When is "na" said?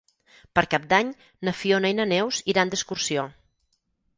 1.49-1.53, 1.99-2.07